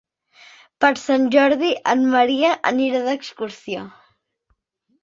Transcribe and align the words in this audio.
Per 0.85 0.89
Sant 1.01 1.27
Jordi 1.35 1.69
en 1.93 2.01
Maria 2.15 2.57
anirà 2.73 3.07
d'excursió. 3.11 3.89